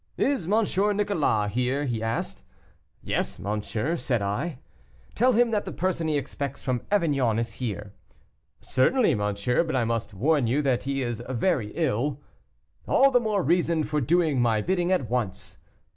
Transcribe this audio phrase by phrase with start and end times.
[0.17, 0.63] 'Is M.
[0.97, 2.39] Nicolas here?' asked
[3.03, 3.11] he.
[3.11, 4.57] 'Yes, monsieur,' said I.
[5.13, 7.93] 'Tell him that the person he expects from Avignon is here.'
[8.61, 12.19] 'Certainly, monsieur, but I must warn you that he is very ill.'
[12.87, 15.59] 'All the more reason for doing my bidding at once.